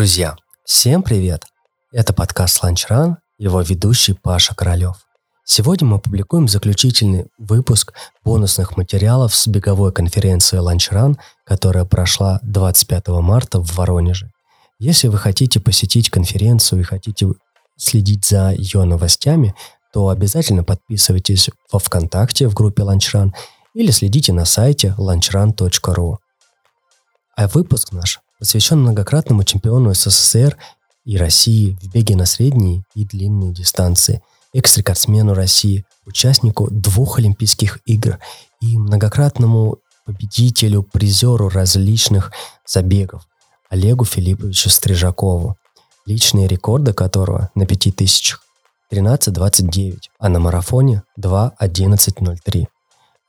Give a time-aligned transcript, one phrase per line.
[0.00, 1.44] Друзья, всем привет!
[1.92, 4.96] Это подкаст «Ланчран», его ведущий Паша Королев.
[5.44, 7.92] Сегодня мы публикуем заключительный выпуск
[8.24, 14.30] бонусных материалов с беговой конференции «Ланчран», которая прошла 25 марта в Воронеже.
[14.78, 17.26] Если вы хотите посетить конференцию и хотите
[17.76, 19.54] следить за ее новостями,
[19.92, 23.34] то обязательно подписывайтесь во ВКонтакте в группе «Ланчран»
[23.74, 26.16] или следите на сайте lunchran.ru.
[27.36, 30.56] А выпуск наш посвящен многократному чемпиону СССР
[31.04, 38.18] и России в беге на средние и длинные дистанции, экс-рекордсмену России, участнику двух Олимпийских игр
[38.60, 42.32] и многократному победителю, призеру различных
[42.66, 43.28] забегов
[43.68, 45.56] Олегу Филипповичу Стрижакову,
[46.06, 48.38] личные рекорды которого на 5000
[48.90, 52.66] 13.29, а на марафоне 2.11.03.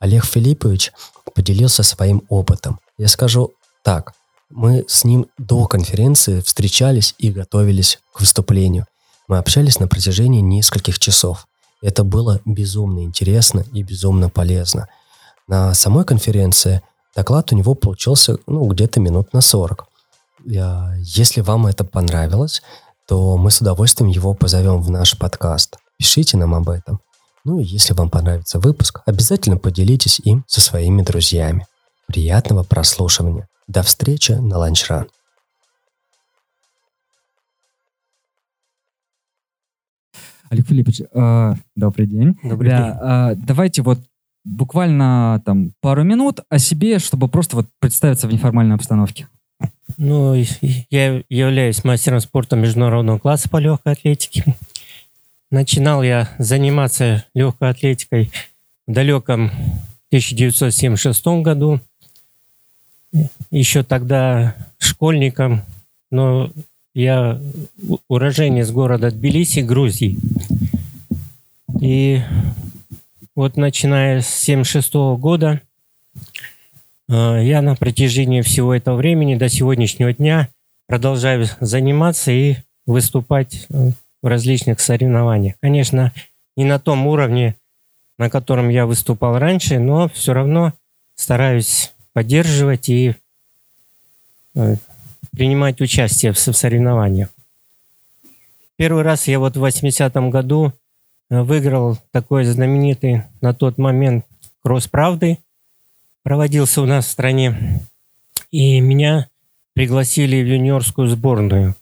[0.00, 0.90] Олег Филиппович
[1.36, 2.80] поделился своим опытом.
[2.98, 3.52] Я скажу
[3.84, 4.12] так,
[4.52, 8.86] мы с ним до конференции встречались и готовились к выступлению.
[9.28, 11.46] Мы общались на протяжении нескольких часов.
[11.80, 14.88] Это было безумно интересно и безумно полезно.
[15.48, 16.82] На самой конференции
[17.16, 19.86] доклад у него получился ну, где-то минут на 40.
[20.44, 22.62] Если вам это понравилось,
[23.08, 25.76] то мы с удовольствием его позовем в наш подкаст.
[25.98, 27.00] Пишите нам об этом.
[27.44, 31.66] Ну и если вам понравится выпуск, обязательно поделитесь им со своими друзьями.
[32.06, 33.48] Приятного прослушивания.
[33.68, 35.08] До встречи на ланчран.
[40.50, 42.36] Олег Филиппович, э, добрый день.
[42.42, 43.42] Добрый да, день.
[43.42, 44.00] Э, давайте вот
[44.44, 49.28] буквально там пару минут о себе, чтобы просто вот представиться в неформальной обстановке.
[49.96, 50.34] Ну,
[50.90, 54.44] я являюсь мастером спорта международного класса по легкой атлетике.
[55.50, 58.30] Начинал я заниматься легкой атлетикой
[58.86, 59.46] в далеком
[60.10, 61.80] 1976 году–
[63.50, 65.62] еще тогда школьником,
[66.10, 66.50] но
[66.94, 67.40] я
[68.08, 70.18] уроженец города Тбилиси, Грузии.
[71.80, 72.20] И
[73.34, 75.60] вот начиная с 76 года
[77.08, 80.48] э, я на протяжении всего этого времени до сегодняшнего дня
[80.86, 82.56] продолжаю заниматься и
[82.86, 83.90] выступать э,
[84.22, 85.54] в различных соревнованиях.
[85.60, 86.12] Конечно,
[86.56, 87.56] не на том уровне,
[88.18, 90.74] на котором я выступал раньше, но все равно
[91.14, 93.14] стараюсь поддерживать и
[94.54, 94.76] э,
[95.30, 97.28] принимать участие в соревнованиях.
[98.76, 100.72] Первый раз я вот в 80-м году
[101.30, 104.26] э, выиграл такой знаменитый на тот момент
[104.62, 105.38] кросс правды.
[106.22, 107.80] Проводился у нас в стране.
[108.50, 109.28] И меня
[109.72, 111.74] пригласили в юниорскую сборную.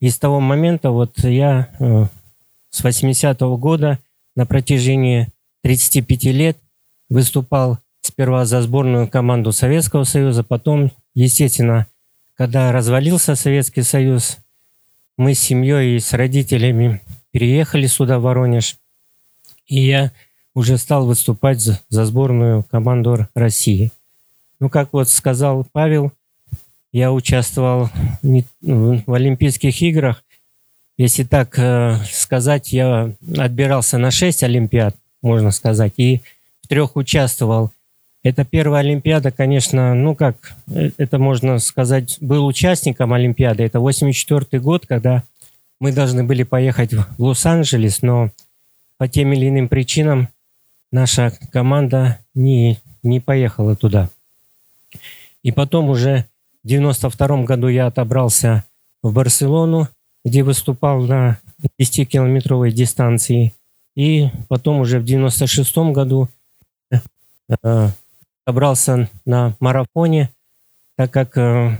[0.00, 2.06] И с того момента вот я э,
[2.70, 3.98] с 80-го года
[4.34, 5.28] на протяжении
[5.62, 6.58] 35 лет
[7.08, 7.78] выступал
[8.20, 11.86] сперва за сборную команду Советского Союза, потом, естественно,
[12.34, 14.36] когда развалился Советский Союз,
[15.16, 17.00] мы с семьей и с родителями
[17.30, 18.76] переехали сюда, в Воронеж,
[19.64, 20.12] и я
[20.52, 23.90] уже стал выступать за, за сборную команду России.
[24.58, 26.12] Ну, как вот сказал Павел,
[26.92, 27.88] я участвовал
[28.20, 30.24] в Олимпийских играх.
[30.98, 36.20] Если так э, сказать, я отбирался на 6 Олимпиад, можно сказать, и
[36.60, 37.72] в трех участвовал.
[38.22, 43.62] Это первая Олимпиада, конечно, ну как, э, это можно сказать, был участником Олимпиады.
[43.62, 45.24] Это 84 год, когда
[45.78, 48.30] мы должны были поехать в Лос-Анджелес, но
[48.98, 50.28] по тем или иным причинам
[50.92, 54.10] наша команда не, не поехала туда.
[55.42, 56.26] И потом уже
[56.62, 58.64] в 92 году я отобрался
[59.02, 59.88] в Барселону,
[60.26, 61.38] где выступал на
[61.80, 63.54] 10-километровой дистанции.
[63.96, 66.28] И потом уже в 96 году
[66.90, 67.88] э,
[68.46, 70.30] собрался на марафоне,
[70.96, 71.76] так как э,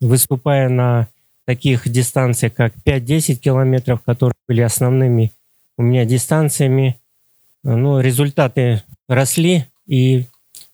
[0.00, 1.08] выступая на
[1.46, 5.32] таких дистанциях, как 5-10 километров, которые были основными
[5.76, 6.98] у меня дистанциями,
[7.62, 10.26] ну, результаты росли, и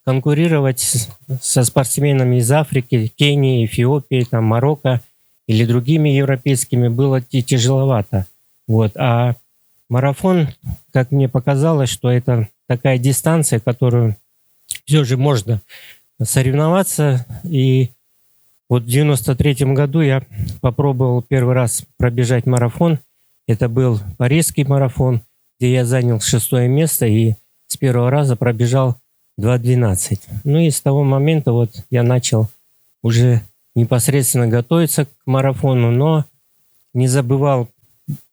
[0.05, 1.09] конкурировать
[1.41, 5.00] со спортсменами из Африки, Кении, Эфиопии, там, Марокко
[5.49, 8.27] или другими европейскими было тяжеловато.
[8.69, 8.97] Вот.
[8.97, 9.37] А
[9.88, 10.49] марафон,
[10.93, 14.17] как мне показалось, что это такая дистанция, которую
[14.85, 15.63] все же можно
[16.23, 17.27] соревноваться.
[17.45, 17.91] И
[18.69, 20.23] вот в 93 году я
[20.61, 22.99] попробовал первый раз пробежать марафон.
[23.47, 25.23] Это был Парижский марафон,
[25.59, 27.35] где я занял шестое место и
[27.69, 28.97] с первого раза пробежал
[29.39, 30.21] 2.12.
[30.45, 32.49] Ну и с того момента вот я начал
[33.03, 33.43] уже
[33.75, 36.25] непосредственно готовиться к марафону, но
[36.95, 37.69] не забывал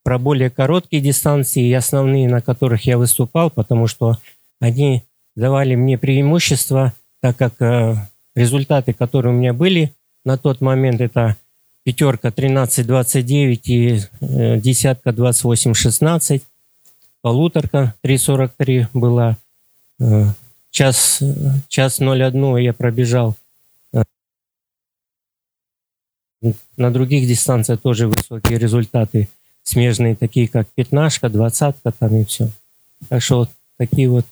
[0.04, 4.18] про более короткие дистанции и основные, на которых я выступал, потому что
[4.60, 5.04] они
[5.36, 7.96] давали мне преимущество, так как э,
[8.36, 9.94] результаты, которые у меня были
[10.26, 11.38] на тот момент, это
[11.84, 16.42] пятерка 13.29 и э, десятка 28.16.
[17.22, 19.38] Полуторка 3.43 была.
[20.00, 20.26] Э,
[20.72, 21.22] час,
[21.68, 23.36] час 01 я пробежал.
[26.76, 29.30] На других дистанциях тоже высокие результаты
[29.64, 32.50] смежные, такие как пятнашка, двадцатка там и все.
[33.08, 34.26] Так что вот такие вот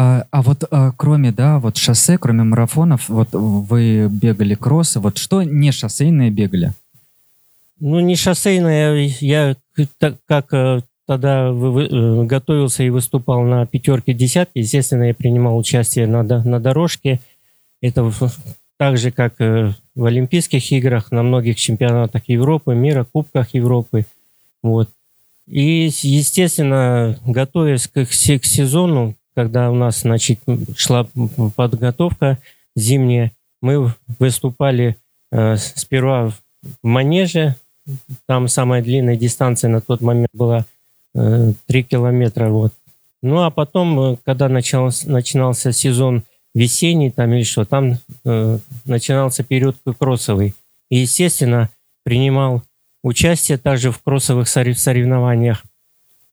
[0.00, 5.18] а, а вот а, кроме, да, вот шоссе, кроме марафонов, вот вы бегали кроссы, вот
[5.18, 6.72] что не шоссейные бегали?
[7.80, 9.56] Ну, не шоссейные, я
[9.98, 15.58] так, как э, тогда вы, э, готовился и выступал на пятерке, десятке, естественно, я принимал
[15.58, 17.18] участие на, на дорожке.
[17.80, 18.08] Это
[18.76, 24.06] так же, как э, в Олимпийских играх, на многих чемпионатах Европы, мира, Кубках Европы.
[24.62, 24.90] Вот.
[25.48, 28.12] И, естественно, готовясь к, к
[28.44, 30.40] сезону, когда у нас значит,
[30.76, 31.06] шла
[31.54, 32.38] подготовка
[32.74, 33.30] зимняя,
[33.62, 34.96] мы выступали
[35.30, 36.34] э, сперва в
[36.82, 37.54] манеже,
[38.26, 40.64] там самая длинная дистанция на тот момент была
[41.14, 42.48] э, 3 километра.
[42.48, 42.72] Вот.
[43.22, 49.44] Ну а потом, э, когда начался, начинался сезон весенний там или что, там э, начинался
[49.44, 50.52] период кроссовый.
[50.90, 51.70] И, естественно,
[52.02, 52.64] принимал
[53.04, 55.62] участие также в кроссовых соревнованиях.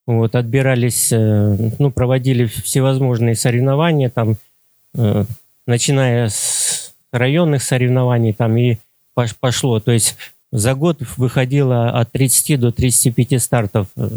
[0.07, 4.35] Вот, отбирались, э, ну, проводили всевозможные соревнования, там,
[4.93, 5.25] э,
[5.65, 8.77] начиная с районных соревнований, там, и
[9.39, 9.79] пошло.
[9.79, 10.15] То есть
[10.51, 14.07] за год выходило от 30 до 35 стартов, э,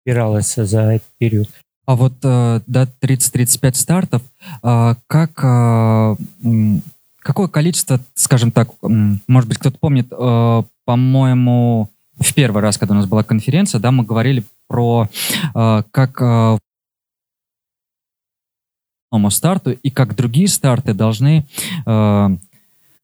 [0.00, 1.48] отбиралось за этот период.
[1.86, 4.22] А вот да, 30-35 стартов,
[4.62, 5.34] а как,
[7.18, 10.08] какое количество, скажем так, может быть, кто-то помнит,
[10.84, 15.08] по-моему, в первый раз, когда у нас была конференция, да, мы говорили про
[15.54, 16.58] э, как э,
[19.30, 21.46] старту и как другие старты должны,
[21.86, 22.28] э,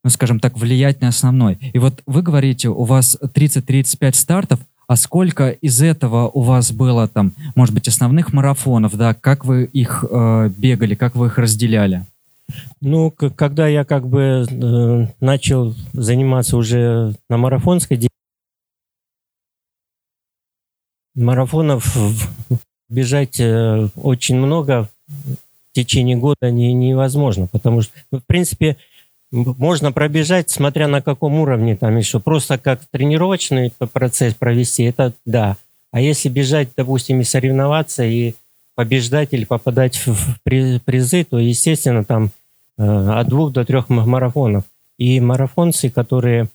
[0.04, 1.58] ну, скажем так, влиять на основной.
[1.72, 7.08] И вот вы говорите, у вас 30-35 стартов, а сколько из этого у вас было
[7.08, 9.14] там, может быть, основных марафонов, да?
[9.14, 12.04] Как вы их э, бегали, как вы их разделяли?
[12.80, 17.96] Ну, когда я как бы э, начал заниматься уже на марафонской
[21.16, 21.96] марафонов
[22.88, 28.76] бежать э, очень много в течение года не, невозможно, потому что, ну, в принципе,
[29.32, 32.20] можно пробежать, смотря на каком уровне там еще.
[32.20, 35.56] Просто как тренировочный процесс провести, это да.
[35.90, 38.34] А если бежать, допустим, и соревноваться, и
[38.74, 42.30] побеждать или попадать в призы, то, естественно, там
[42.78, 44.64] э, от двух до трех марафонов.
[44.98, 46.48] И марафонцы, которые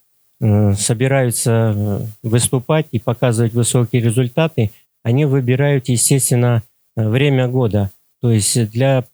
[0.76, 4.72] собираются э, выступать и показывать высокие результаты,
[5.04, 6.64] они выбирают, естественно,
[6.96, 7.92] э, время года.
[8.22, 9.06] То есть для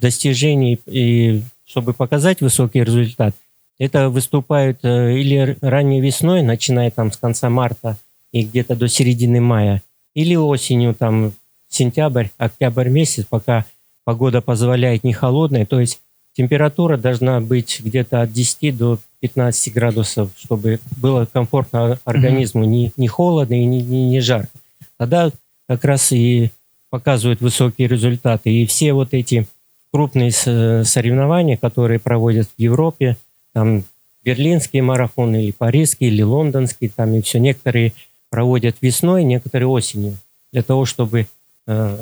[0.00, 3.34] достижений и чтобы показать высокий результат,
[3.78, 7.96] это выступают или ранней весной, начиная там с конца марта
[8.32, 9.82] и где-то до середины мая,
[10.14, 11.32] или осенью, там
[11.68, 13.64] сентябрь, октябрь месяц, пока
[14.04, 16.00] погода позволяет не холодная, то есть
[16.32, 22.66] температура должна быть где-то от 10 до 15 градусов, чтобы было комфортно организму, mm-hmm.
[22.66, 24.50] не, не холодно и не, не, не жарко.
[24.96, 25.30] Тогда
[25.66, 26.50] как раз и
[26.90, 28.50] показывают высокие результаты.
[28.50, 29.46] И все вот эти
[29.92, 33.16] крупные соревнования, которые проводят в Европе,
[33.52, 33.84] там
[34.24, 37.92] берлинские марафоны, или парижские, или лондонские, там и все, некоторые
[38.28, 40.16] проводят весной, некоторые осенью,
[40.52, 41.26] для того, чтобы
[41.66, 41.98] э,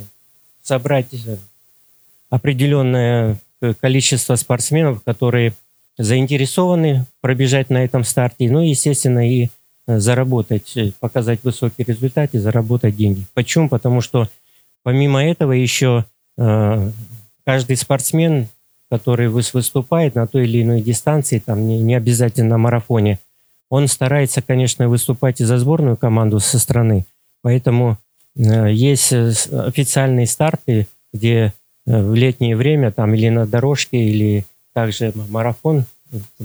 [0.62, 1.36] собрать э,
[2.28, 3.38] определенное
[3.80, 5.54] количество спортсменов, которые
[5.98, 9.48] заинтересованы пробежать на этом старте, ну, естественно, и
[9.86, 13.24] э, заработать, э, показать высокий результат и заработать деньги.
[13.34, 13.68] Почему?
[13.68, 14.28] Потому что
[14.84, 16.04] помимо этого еще
[16.38, 16.90] э,
[17.44, 18.48] каждый спортсмен,
[18.90, 23.18] который выступает на той или иной дистанции, там не, обязательно на марафоне,
[23.68, 27.04] он старается, конечно, выступать и за сборную команду со страны.
[27.42, 27.98] Поэтому
[28.34, 31.52] есть официальные старты, где
[31.84, 34.46] в летнее время там или на дорожке, или
[34.78, 35.86] также марафон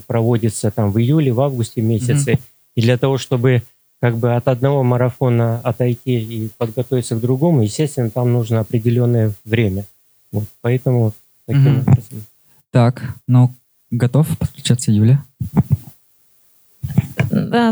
[0.07, 2.31] проводится там в июле, в августе месяце.
[2.31, 2.41] Mm-hmm.
[2.73, 3.61] И для того, чтобы
[4.01, 9.85] как бы от одного марафона отойти и подготовиться к другому, естественно, там нужно определенное время.
[10.31, 11.13] Вот, поэтому
[11.45, 11.81] таким mm-hmm.
[11.81, 12.25] образом.
[12.71, 13.53] Так, ну,
[13.91, 15.23] готов подключаться Юля?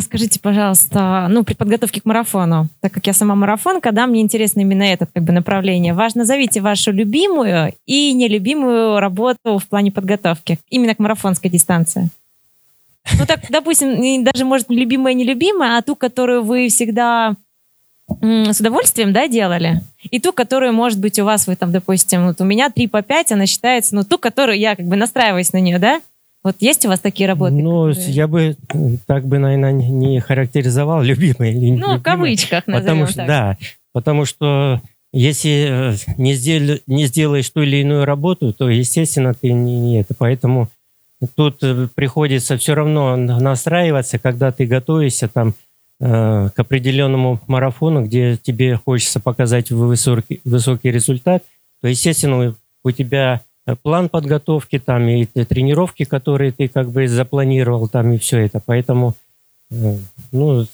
[0.02, 4.62] Скажите, пожалуйста, ну, при подготовке к марафону, так как я сама марафонка, да, мне интересно
[4.62, 5.94] именно это как бы направление.
[5.94, 12.10] Важно, зовите вашу любимую и нелюбимую работу в плане подготовки, именно к марафонской дистанции.
[13.18, 17.36] Ну, так, допустим, даже, может, любимая, нелюбимая, а ту, которую вы всегда
[18.22, 22.42] с удовольствием, да, делали, и ту, которую, может быть, у вас, вы там, допустим, вот
[22.42, 25.62] у меня 3 по 5, она считается, ну, ту, которую я как бы настраиваюсь на
[25.62, 26.02] нее, да,
[26.44, 27.54] Вот есть у вас такие работы?
[27.54, 28.56] Ну, которые- я бы
[29.06, 33.28] так бы, наверное, не характеризовал любимые или Ну, в кавычках Потому что, так.
[33.28, 33.58] да,
[33.94, 34.82] потому что
[35.14, 40.00] если э, не, сдел- не сделаешь ту или иную работу, то, естественно, ты не, не
[40.02, 40.14] это.
[40.18, 40.70] Поэтому
[41.36, 45.54] тут э, приходится все равно настраиваться, когда ты готовишься там
[46.00, 51.44] э, к определенному марафону, где тебе хочется показать высокий, высокий результат,
[51.82, 53.42] то, естественно, у тебя
[53.82, 58.62] план подготовки там и тренировки, которые ты как бы запланировал там и все это.
[58.66, 59.16] Поэтому,
[59.72, 59.98] э,
[60.32, 60.66] ну,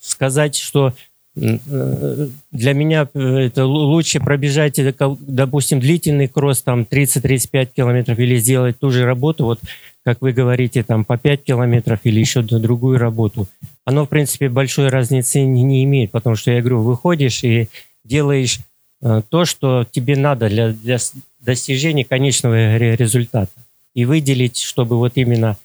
[0.00, 0.92] сказать, что
[1.36, 8.18] э, для меня э, это лу- лучше пробежать, э, допустим, длительный кросс, там 30-35 километров,
[8.18, 9.60] или сделать ту же работу, вот
[10.04, 13.46] как вы говорите, там по 5 километров или еще другую работу.
[13.84, 17.68] Оно, в принципе, большой разницы не, не имеет, потому что, я говорю, выходишь и
[18.04, 18.60] делаешь
[19.02, 20.98] э, то, что тебе надо для, для
[21.40, 23.52] достижения конечного ре- результата.
[23.94, 25.56] И выделить, чтобы вот именно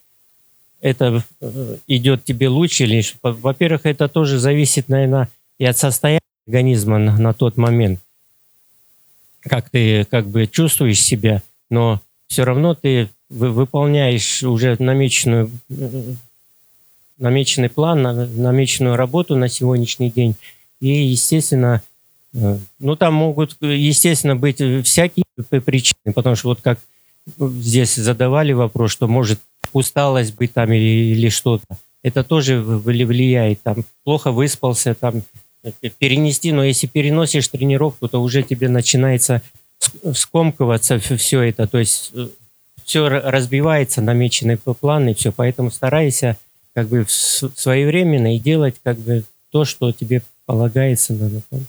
[0.82, 5.29] это э, идет тебе лучше или во-первых, это тоже зависит, наверное,
[5.60, 8.00] и от состояния организма на, на тот момент,
[9.41, 16.13] как ты как бы чувствуешь себя, но все равно ты вы- выполняешь уже намеченную э,
[17.17, 20.36] намеченный план, на- намеченную работу на сегодняшний день,
[20.82, 21.82] и естественно,
[22.80, 25.24] ну там могут, э, естественно, быть э, всякие
[25.62, 26.80] причины, потому что вот как
[27.39, 29.39] здесь задавали вопрос, что может
[29.74, 31.65] усталость быть там или, или что-то.
[32.04, 33.62] Это тоже влияет.
[33.63, 35.24] Там плохо выспался, там
[35.63, 39.42] э, перенести, но если переносишь тренировку, то уже тебе начинается
[39.80, 41.68] ск- скомкиваться все это.
[41.68, 42.12] То есть
[42.84, 45.32] все разбивается, намеченный план и все.
[45.32, 46.38] Поэтому старайся
[46.74, 51.13] как бы своевременно и делать как бы то, что тебе полагается.
[51.13, 51.60] на- на.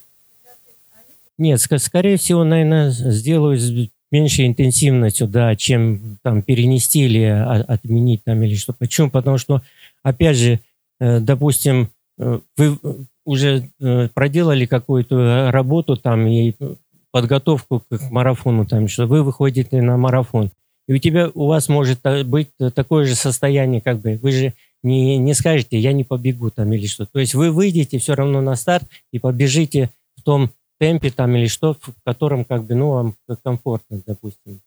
[1.38, 3.70] Нет, ска- скорее всего, наверное, сделаю с
[4.10, 8.72] меньшей интенсивностью, да, чем там перенести или отменить там или что.
[8.72, 9.10] Почему?
[9.10, 9.62] Потому что,
[10.02, 10.60] опять же,
[11.00, 12.78] э, допустим, э, вы
[13.24, 16.54] уже э, проделали какую-то работу там и
[17.10, 20.50] подготовку к к марафону там, что вы выходите на марафон,
[20.88, 25.16] и у тебя, у вас может быть такое же состояние, как бы, вы же не,
[25.18, 27.06] не скажете, я не побегу там или что.
[27.06, 31.46] То есть вы выйдете все равно на старт и побежите в том темпе там или
[31.46, 34.60] что, в котором как бы, ну, вам комфортно, допустим.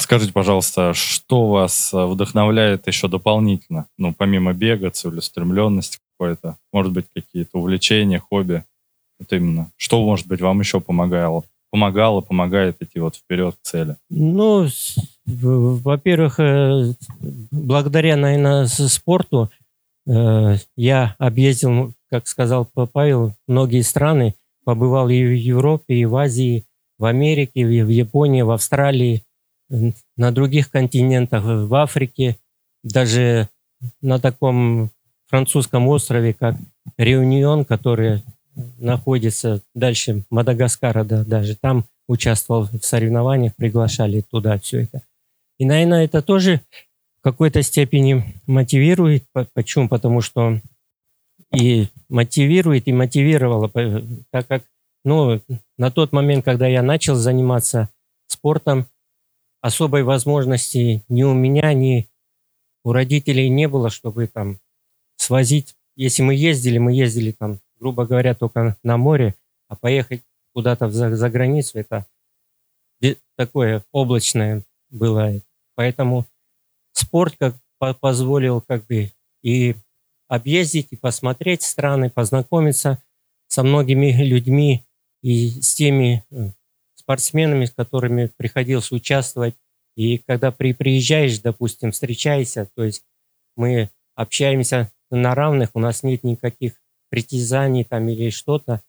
[0.00, 3.86] Скажите, пожалуйста, что вас э, вдохновляет еще дополнительно?
[3.98, 8.64] Ну, помимо бега, целеустремленности какой-то, может быть, какие-то увлечения, хобби?
[9.18, 9.70] Вот именно.
[9.76, 11.44] Что, может быть, вам еще помогало?
[11.70, 13.96] Помогало, помогает идти вот вперед к цели?
[14.08, 14.66] Ну,
[15.26, 16.94] во-первых, э,
[17.50, 19.50] благодаря, наверное, спорту
[20.06, 26.64] я объездил, как сказал Павел, многие страны, побывал и в Европе, и в Азии,
[26.98, 29.22] в Америке, и в Японии, в Австралии,
[29.68, 32.36] на других континентах, в Африке,
[32.82, 33.48] даже
[34.00, 34.90] на таком
[35.26, 36.56] французском острове, как
[36.98, 38.22] Реунион, который
[38.78, 45.02] находится дальше Мадагаскара, да, даже там участвовал в соревнованиях, приглашали туда все это.
[45.58, 46.60] И, наверное, это тоже
[47.20, 49.24] в какой-то степени мотивирует.
[49.32, 49.88] По- Почему?
[49.88, 50.60] Потому что
[51.54, 53.68] и мотивирует, и мотивировало,
[54.30, 54.64] так как,
[55.04, 55.40] ну,
[55.76, 57.88] на тот момент, когда я начал заниматься
[58.26, 58.86] спортом,
[59.60, 62.08] особой возможности ни у меня, ни
[62.84, 64.58] у родителей не было, чтобы там
[65.16, 65.74] свозить.
[65.96, 69.34] Если мы ездили, мы ездили там, грубо говоря, только на море,
[69.68, 70.22] а поехать
[70.54, 72.06] куда-то за, за границу, это
[73.36, 75.32] такое облачное было.
[75.74, 76.26] Поэтому
[76.92, 79.10] спорт как по- позволил как бы
[79.42, 79.74] и
[80.28, 83.02] объездить, и посмотреть страны, познакомиться
[83.48, 84.84] со многими людьми
[85.22, 86.50] и с теми э,
[86.94, 89.54] спортсменами, с которыми приходилось участвовать.
[89.96, 93.04] И когда при, приезжаешь, допустим, встречаешься, то есть
[93.56, 96.74] мы общаемся на равных, у нас нет никаких
[97.08, 98.82] притязаний там или что-то,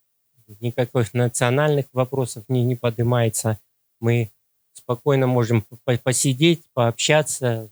[0.60, 3.60] никаких национальных вопросов не, не поднимается.
[4.00, 4.30] Мы
[4.74, 7.70] спокойно можем по- посидеть, пообщаться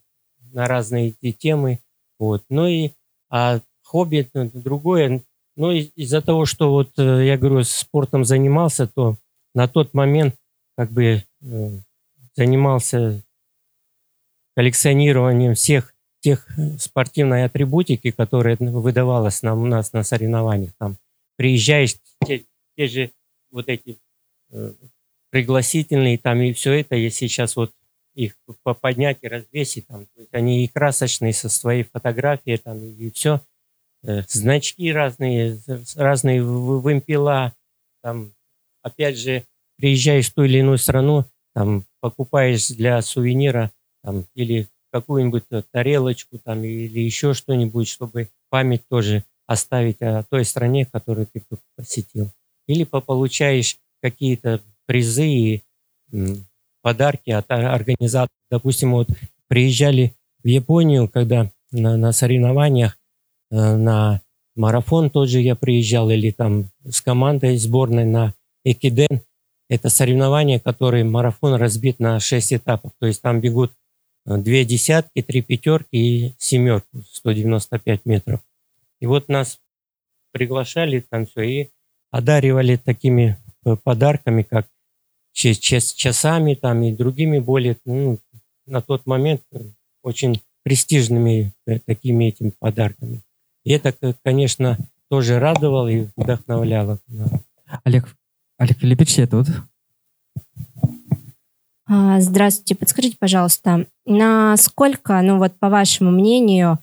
[0.54, 1.80] на разные те- темы.
[2.18, 2.44] Вот.
[2.50, 2.92] Ну и
[3.30, 5.22] а хобби это другое.
[5.56, 9.18] Ну из-за того, что вот э, я говорю, спортом занимался, то
[9.54, 10.36] на тот момент
[10.78, 11.70] как бы э,
[12.36, 13.22] занимался
[14.56, 20.72] коллекционированием всех тех э, спортивной атрибутики, которая выдавалась нам у нас на соревнованиях.
[20.78, 20.98] Там
[21.36, 22.46] приезжаешь, те,
[22.78, 23.12] те же
[23.52, 23.98] вот эти
[24.52, 24.74] э,
[25.30, 27.72] пригласительные там и все это, если сейчас вот
[28.26, 32.80] их по- поднять и развесить, там, то есть они и красочные со своей фотографией там
[32.84, 33.42] и все,
[34.28, 35.60] значки разные,
[35.96, 37.54] разные вымпела,
[38.02, 38.34] там,
[38.82, 39.44] опять же,
[39.78, 43.72] приезжаешь в ту или иную страну, там покупаешь для сувенира
[44.04, 50.86] там, или какую-нибудь тарелочку там, или еще что-нибудь, чтобы память тоже оставить о той стране,
[50.86, 51.44] которую ты
[51.76, 52.32] посетил.
[52.68, 55.64] Или получаешь какие-то призы и
[56.82, 58.30] подарки от организаторов.
[58.50, 59.10] Допустим, вот
[59.48, 62.98] приезжали в Японию, когда на, на соревнованиях,
[63.52, 64.22] э, на
[64.56, 68.34] марафон тот же я приезжал, или там с командой сборной на
[68.64, 69.22] Экиден.
[69.70, 72.92] Это соревнование, которое марафон разбит на 6 этапов.
[73.00, 73.72] То есть там бегут
[74.26, 78.42] э, две десятки, три пятерки и семерку, 195 метров.
[79.00, 79.60] И вот нас
[80.32, 81.70] приглашали там все и
[82.12, 84.68] одаривали такими э, подарками, как
[85.34, 88.20] часами там и другими более, ну,
[88.66, 89.42] на тот момент
[90.04, 93.22] очень престижными э, такими этими подарками.
[93.64, 93.94] И это,
[94.24, 94.78] конечно,
[95.10, 97.00] тоже радовало и вдохновляло.
[97.84, 98.16] Олег,
[98.58, 99.48] Олег Филиппович, я тут.
[101.88, 106.78] А, здравствуйте, подскажите, пожалуйста, насколько, ну вот по вашему мнению,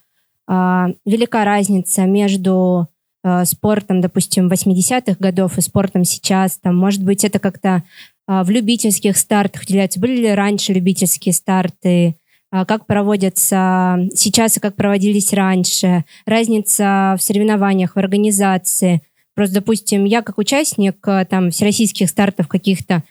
[0.49, 2.89] а, велика разница между
[3.29, 6.59] а, спортом, допустим, 80-х годов и спортом сейчас?
[6.59, 7.83] Там, может быть, это как-то
[8.29, 9.99] в любительских стартах уделяется?
[9.99, 12.15] Были ли раньше любительские старты?
[12.51, 16.05] Как проводятся сейчас и как проводились раньше?
[16.25, 19.03] Разница в соревнованиях, в организации?
[19.35, 23.03] Просто, допустим, я как участник там всероссийских стартов каких-то,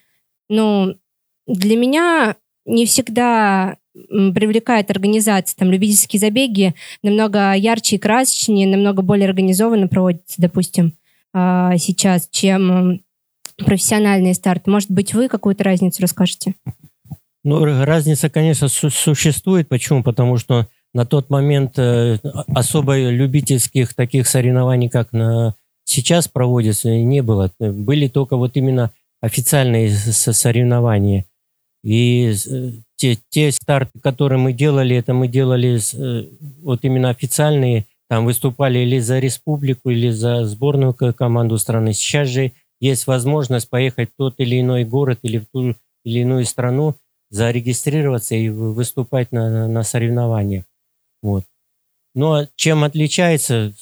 [0.49, 0.95] ну,
[1.47, 3.77] для меня не всегда
[4.09, 5.57] привлекает организация.
[5.57, 10.93] Там любительские забеги намного ярче и красочнее, намного более организованно проводятся, допустим,
[11.33, 13.01] а, сейчас, чем
[13.57, 14.69] профессиональные старты.
[14.69, 16.55] Может быть, вы какую-то разницу расскажете?
[17.43, 19.69] Ну, разница, конечно, су- существует.
[19.69, 20.03] Почему?
[20.03, 27.21] Потому что на тот момент э, особо любительских таких соревнований, как на сейчас проводятся, не
[27.21, 27.51] было.
[27.59, 31.25] Были только вот именно официальные соревнования.
[31.85, 36.27] И э, те, те старты, которые мы делали, это мы делали э,
[36.63, 41.93] вот именно официальные, там выступали или за республику, или за сборную команду страны.
[41.93, 46.45] Сейчас же есть возможность поехать в тот или иной город или в ту или иную
[46.45, 46.95] страну,
[47.29, 50.63] зарегистрироваться и выступать на, на соревнованиях.
[51.21, 51.43] Вот.
[52.15, 53.73] Но ну, а чем отличается?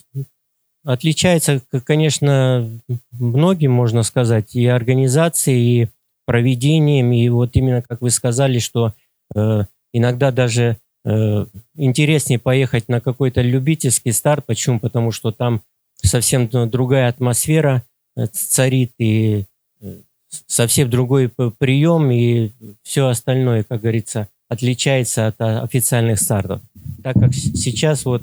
[0.84, 2.70] Отличается, конечно,
[3.12, 5.88] многим, можно сказать, и организации, и
[6.26, 7.12] проведением.
[7.12, 8.94] И вот именно, как вы сказали, что
[9.36, 14.46] э, иногда даже э, интереснее поехать на какой-то любительский старт.
[14.46, 14.80] Почему?
[14.80, 15.62] Потому что там
[16.04, 17.84] совсем другая атмосфера
[18.16, 19.46] э, царит и
[19.82, 20.02] э,
[20.48, 22.52] совсем другой прием и
[22.84, 26.62] все остальное, как говорится, отличается от а, официальных стартов.
[27.04, 28.22] Так как сейчас вот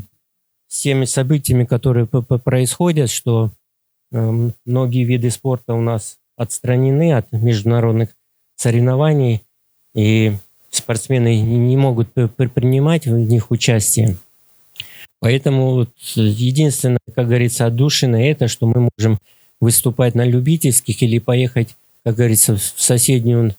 [0.68, 3.50] с теми событиями, которые происходят, что
[4.12, 8.08] э, многие виды спорта у нас отстранены от международных
[8.56, 9.42] соревнований,
[9.94, 10.32] и
[10.70, 14.16] спортсмены не могут принимать в них участие.
[15.18, 19.18] Поэтому вот единственное, как говорится, отдушина это, что мы можем
[19.60, 23.54] выступать на любительских или поехать, как говорится, в соседнюю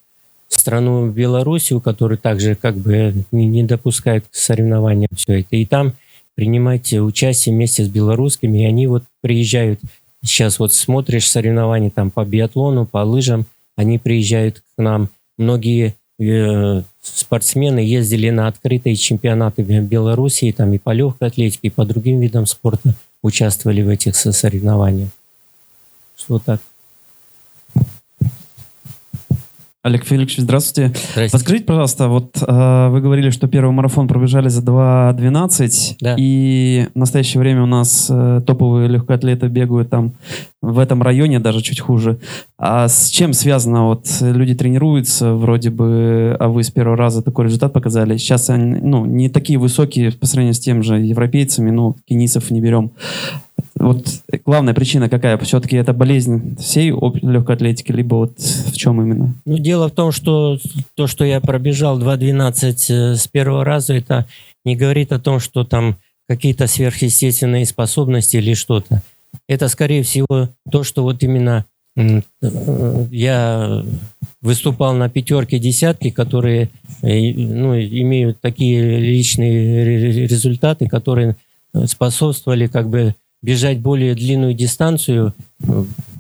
[0.48, 5.56] страну Белоруссию, которая также как бы не, допускает к соревнованиям все это.
[5.56, 5.94] И там
[6.34, 8.63] принимать участие вместе с белорусскими.
[8.63, 9.80] И они вот приезжают
[10.24, 15.10] Сейчас вот смотришь соревнования там по биатлону, по лыжам, они приезжают к нам.
[15.38, 21.86] Многие э, спортсмены ездили на открытые чемпионаты Белоруссии, там и по легкой атлетике, и по
[21.86, 25.10] другим видам спорта участвовали в этих соревнованиях.
[26.16, 26.62] Что так.
[29.84, 30.89] Олег Феликсович, здравствуйте.
[30.89, 31.32] Здравствуйте.
[31.32, 36.15] Подскажите, пожалуйста, вот э, вы говорили, что первый марафон пробежали за 2.12, да.
[36.20, 40.13] и в настоящее время у нас э, топовые легкоатлеты бегают там
[40.62, 42.20] в этом районе, даже чуть хуже.
[42.63, 43.88] А с чем связано?
[43.88, 48.17] Вот люди тренируются, вроде бы, а вы с первого раза такой результат показали.
[48.17, 52.62] Сейчас они, ну, не такие высокие по сравнению с тем же европейцами, ну, кенийцев не
[52.62, 52.91] берем.
[53.74, 54.06] Вот
[54.45, 55.39] главная причина какая?
[55.39, 59.34] Все-таки это болезнь всей легкой атлетики, либо вот в чем именно?
[59.43, 60.60] Ну, дело в том, что
[60.93, 62.54] то, что я пробежал 2.12
[62.89, 64.28] э, с первого раза, это
[64.65, 65.97] не говорит о том, что там
[66.30, 69.02] какие-то сверхъестественные способности или что-то.
[69.47, 71.71] Это, скорее всего, то, что вот именно э,
[73.12, 73.84] я
[74.42, 76.70] выступал на пятерке, десятке, которые
[77.02, 81.36] э, ну, имеют такие личные результаты, которые
[81.86, 85.34] способствовали как бы бежать более длинную дистанцию,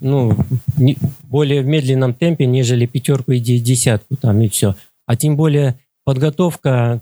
[0.01, 0.35] ну,
[0.77, 4.75] не, более в медленном темпе, нежели пятерку и десятку там и все.
[5.05, 7.01] А тем более подготовка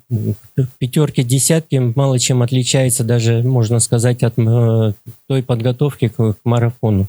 [0.77, 4.93] пятерки, десятки мало чем отличается даже, можно сказать, от э,
[5.27, 7.07] той подготовки к, к марафону.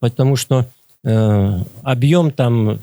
[0.00, 0.64] Потому что э,
[1.02, 2.80] объем там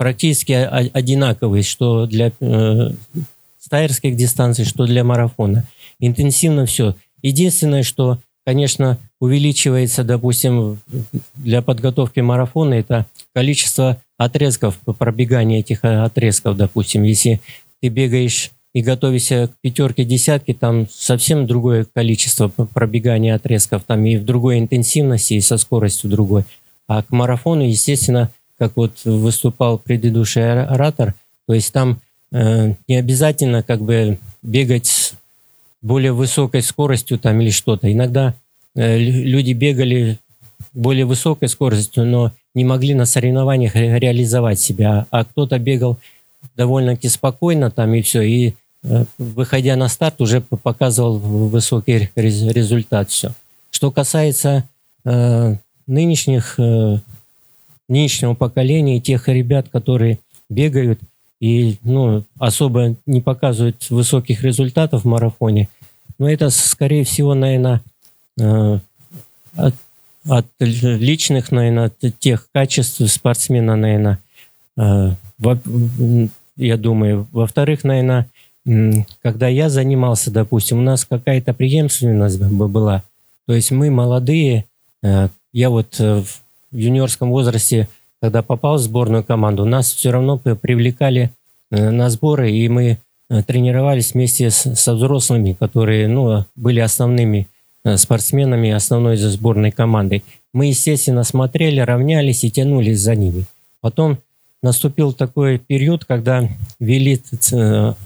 [0.00, 2.90] практически о- одинаковые, что для э,
[3.58, 5.66] стайерских дистанций, что для марафона.
[5.98, 6.96] Интенсивно все.
[7.20, 10.80] Единственное, что, конечно, увеличивается, допустим,
[11.34, 17.02] для подготовки марафона, это количество отрезков, пробегания этих э, отрезков, допустим.
[17.02, 17.42] Если
[17.82, 24.16] ты бегаешь и готовишься к пятерке, десятке, там совсем другое количество пробегания отрезков, там и
[24.16, 26.44] в другой интенсивности, и со скоростью другой.
[26.90, 31.14] А к марафону, естественно, как вот выступал предыдущий оратор,
[31.46, 32.00] то есть там
[32.32, 35.12] э, не обязательно как бы бегать с
[35.82, 37.92] более высокой скоростью там или что-то.
[37.92, 38.34] Иногда
[38.74, 40.18] э, люди бегали
[40.72, 45.96] более высокой скоростью, но не могли на соревнованиях ре- реализовать себя, а кто-то бегал
[46.56, 53.10] довольно-таки спокойно там и все, и э, выходя на старт уже показывал высокий рез- результат
[53.10, 53.30] все.
[53.70, 54.64] Что касается
[55.04, 55.54] э,
[55.90, 56.98] нынешних э,
[57.88, 61.00] нынешнего поколения тех ребят, которые бегают
[61.40, 65.68] и ну, особо не показывают высоких результатов в марафоне,
[66.18, 67.82] но это, скорее всего, наверное,
[68.38, 68.78] э,
[69.56, 69.74] от,
[70.28, 74.18] от личных, наверное, тех качеств спортсмена, наверное,
[74.76, 75.10] э,
[76.56, 77.26] я думаю.
[77.32, 78.28] Во-вторых, наверное,
[79.22, 83.02] когда я занимался, допустим, у нас какая-то преемственность бы была.
[83.46, 84.66] То есть мы молодые,
[85.52, 87.88] я вот э, в юниорском возрасте,
[88.20, 91.32] когда попал в сборную команду, нас все равно привлекали
[91.70, 97.48] э, на сборы, и мы э, тренировались вместе с, со взрослыми, которые ну, были основными
[97.96, 100.22] спортсменами основной сборной командой.
[100.52, 103.46] Мы, естественно, смотрели, равнялись и тянулись за ними.
[103.80, 104.18] Потом
[104.62, 106.46] наступил такой период, когда
[106.78, 107.22] ввели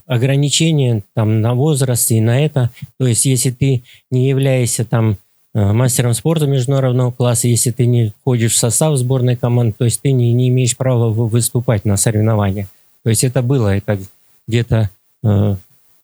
[0.06, 2.70] ограничения там, на возраст и на это.
[3.00, 5.18] То есть, если ты не являешься там
[5.54, 10.10] мастером спорта международного класса, если ты не входишь в состав сборной команды, то есть ты
[10.12, 12.68] не, не имеешь права вы- выступать на соревнованиях.
[13.04, 13.98] То есть это было, это
[14.48, 14.90] где-то
[15.22, 15.56] э,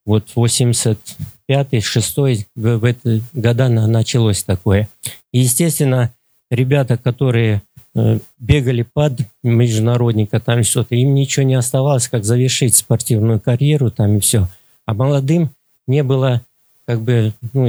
[0.07, 4.89] вот 85-й, 6 в, в эти года на- началось такое.
[5.33, 6.13] И, естественно,
[6.51, 7.63] ребята, которые
[7.95, 14.17] э, бегали под международника, там что-то, им ничего не оставалось, как завершить спортивную карьеру, там
[14.17, 14.49] и все.
[14.87, 15.51] А молодым
[15.87, 16.43] не было
[16.87, 17.69] как бы ну,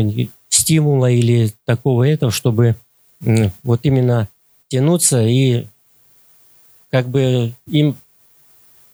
[0.52, 2.76] стимула или такого этого, чтобы
[3.64, 4.28] вот именно
[4.68, 5.66] тянуться и
[6.90, 7.96] как бы им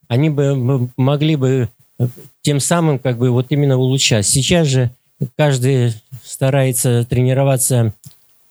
[0.07, 2.07] они бы могли бы э,
[2.41, 4.25] тем самым как бы вот именно улучшать.
[4.25, 4.91] Сейчас же
[5.35, 5.93] каждый
[6.23, 7.93] старается тренироваться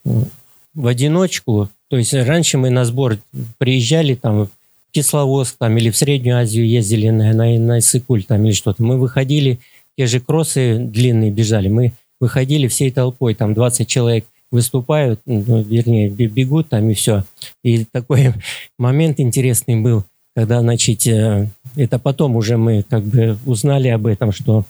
[0.04, 1.70] в одиночку.
[1.88, 3.18] То есть раньше мы на сбор
[3.58, 4.50] приезжали там в
[4.90, 8.82] Кисловодск там, или в Среднюю Азию ездили на, на, на Иссык-Куль там или что-то.
[8.82, 9.60] Мы выходили,
[9.96, 16.08] те же кроссы длинные бежали, мы выходили всей толпой, там 20 человек выступают, ну, вернее,
[16.08, 17.24] бе- бегут там и все.
[17.62, 18.32] И такой
[18.78, 24.32] момент интересный был, когда, значит, э, это потом уже мы как бы узнали об этом,
[24.32, 24.64] что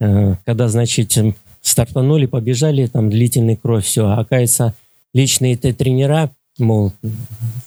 [0.00, 1.16] э, когда, значит,
[1.62, 4.74] стартанули, побежали, там длительный кровь, все, оказывается,
[5.14, 6.92] личные тренера, мол,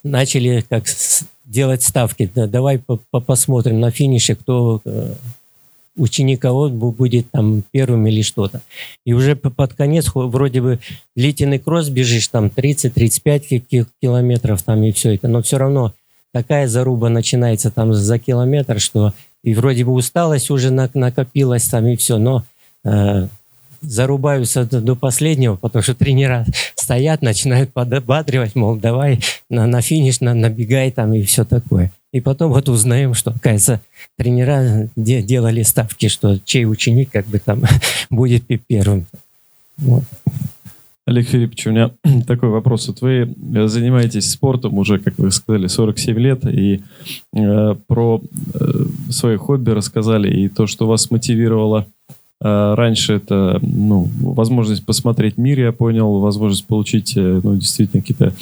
[0.03, 0.85] начали как
[1.45, 2.31] делать ставки.
[2.33, 4.81] Да, давай по- по- посмотрим на финише, кто
[5.99, 8.61] ученик кого бу- будет там первым или что-то.
[9.05, 10.79] И уже под конец вроде бы
[11.15, 15.93] длительный кросс бежишь там 30-35 ки- ки- километров там и все это, но все равно
[16.33, 21.87] такая заруба начинается там за километр, что и вроде бы усталость уже нак- накопилась там
[21.87, 22.43] и все, но
[22.83, 23.27] э,
[23.81, 30.33] зарубаются до последнего, потому что тренера стоят, начинают подбадривать, мол, давай на, на финиш, на,
[30.33, 31.91] набегай там и все такое.
[32.11, 33.81] И потом вот узнаем, что, оказывается,
[34.17, 37.63] тренера де- делали ставки, что чей ученик как бы там
[38.09, 39.05] будет пе- первым.
[39.77, 40.03] Вот.
[41.09, 41.91] Олег Филиппович, у меня
[42.27, 42.87] такой вопрос.
[42.87, 46.81] Вот вы э, занимаетесь спортом уже, как вы сказали, 47 лет, и
[47.33, 48.21] э, про
[48.53, 51.87] э, свои хобби рассказали, и то, что вас мотивировало
[52.41, 58.33] э, раньше, это ну, возможность посмотреть мир, я понял, возможность получить э, ну, действительно какие-то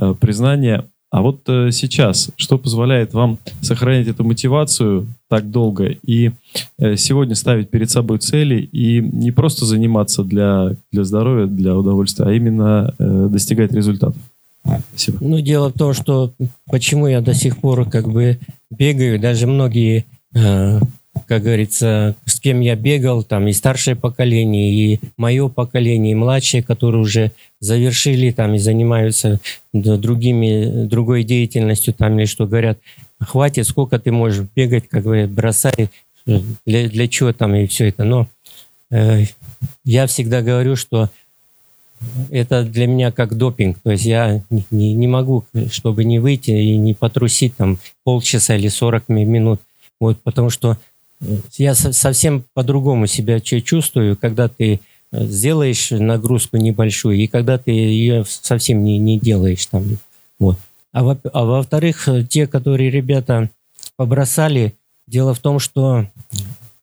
[0.00, 0.86] э, признания.
[1.12, 6.30] А вот э, сейчас, что позволяет вам сохранять эту мотивацию так долго и
[6.78, 12.24] э, сегодня ставить перед собой цели и не просто заниматься для, для здоровья, для удовольствия,
[12.24, 14.22] а именно э, достигать результатов?
[14.64, 15.18] Спасибо.
[15.20, 16.32] Ну, дело в том, что
[16.70, 18.38] почему я до сих пор как бы
[18.70, 20.80] бегаю, даже многие, э,
[21.26, 26.62] как говорится, с кем я бегал, там и старшее поколение, и мое поколение, и младшее,
[26.62, 29.40] которые уже завершили там и занимаются
[29.72, 32.78] другими, другой деятельностью там или что говорят,
[33.20, 35.90] хватит, сколько ты можешь бегать, как бы бросай,
[36.26, 38.04] для, для чего там и все это.
[38.04, 38.28] Но
[38.90, 39.24] э,
[39.84, 41.10] я всегда говорю, что
[42.30, 43.78] это для меня как допинг.
[43.80, 48.68] То есть я не, не могу, чтобы не выйти и не потрусить там полчаса или
[48.68, 49.60] 40 минут.
[50.00, 50.78] Вот, потому что
[51.52, 54.80] я совсем по-другому себя чувствую, когда ты
[55.12, 59.98] э, сделаешь нагрузку небольшую, и когда ты ее совсем не, не делаешь там.
[60.38, 60.58] Вот.
[60.92, 63.50] А, во, а во-вторых, те, которые ребята
[63.96, 64.74] побросали,
[65.06, 66.06] дело в том, что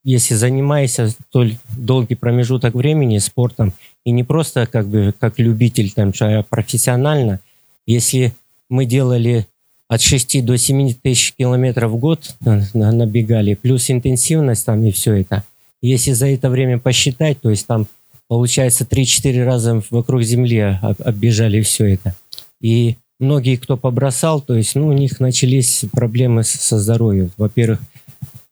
[0.04, 3.74] если занимаешься столь долгий промежуток времени спортом,
[4.06, 7.42] и не просто как бы как любитель, там, а профессионально,
[7.86, 8.34] если
[8.70, 9.48] мы делали
[9.90, 12.36] от 6 до 7 тысяч километров в год
[12.74, 15.44] набегали, плюс интенсивность там и все это.
[15.82, 17.88] Если за это время посчитать, то есть там
[18.28, 22.16] получается 3-4 раза вокруг Земли оббежали все это.
[22.62, 27.32] И многие, кто побросал, то есть ну, у них начались проблемы со здоровьем.
[27.38, 27.80] Во-первых,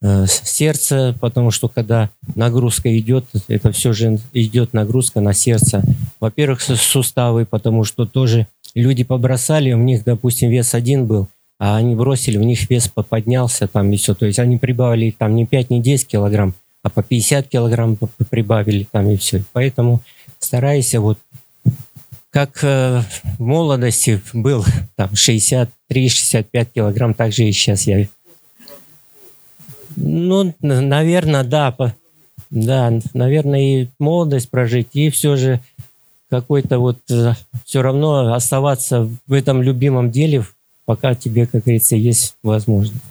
[0.02, 5.84] э, сердце, потому что когда нагрузка идет, это все же идет нагрузка на сердце.
[6.20, 11.28] Во-первых, суставы, потому что тоже люди побросали, у них, допустим, вес один был,
[11.60, 14.14] а они бросили, у них вес поднялся там и все.
[14.14, 16.54] То есть они прибавили там не 5, не 10 килограмм,
[16.84, 17.98] а по 50 килограмм
[18.30, 19.44] прибавили там и все.
[19.54, 20.02] Поэтому
[20.40, 21.18] старайся вот
[22.30, 23.02] как э,
[23.38, 24.64] в молодости был
[24.96, 28.08] там 63-65 килограмм, так же и сейчас я.
[29.96, 31.76] Ну, наверное, да,
[32.52, 35.62] да, наверное, и молодость прожить, и все же
[36.30, 37.34] какой-то вот э,
[37.66, 40.46] все равно оставаться в этом любимом деле,
[40.86, 43.02] пока тебе, как говорится, есть возможность.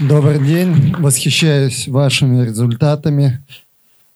[0.00, 0.94] Добрый день.
[0.98, 3.44] Восхищаюсь вашими результатами.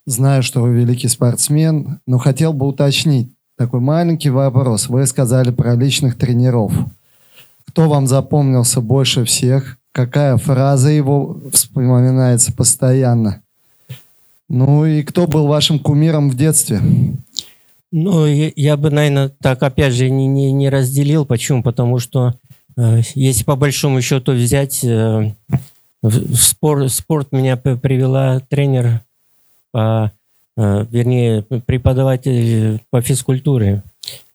[0.06, 4.88] Знаю, что вы великий спортсмен, но хотел бы уточнить такой маленький вопрос.
[4.88, 6.72] Вы сказали про личных тренеров.
[7.68, 9.76] Кто вам запомнился больше всех?
[9.92, 13.42] Какая фраза его вспоминается постоянно?
[14.48, 16.80] Ну и кто был вашим кумиром в детстве?
[17.90, 21.24] Ну, я, бы, наверное, так опять же не, не, не разделил.
[21.24, 21.62] Почему?
[21.62, 22.34] Потому что
[22.76, 25.32] э, если по большому счету взять, э,
[26.02, 29.00] в спор, спорт меня привела тренер,
[29.70, 30.12] по,
[30.56, 33.82] э, вернее, преподаватель по физкультуре.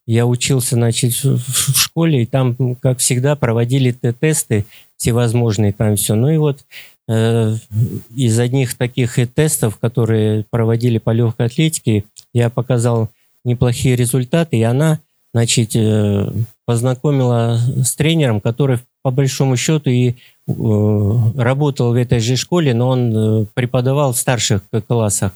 [0.06, 4.66] Я учился, значит, в школе, и там, как всегда, проводили тесты
[4.98, 6.16] всевозможные, там все.
[6.16, 13.10] Ну и вот Э, из одних таких тестов, которые проводили по легкой атлетике, я показал
[13.44, 15.00] неплохие результаты, и она,
[15.34, 16.32] значит, э,
[16.66, 20.14] познакомила с тренером, который по большому счету и э,
[20.48, 25.34] работал в этой же школе, но он преподавал в старших классах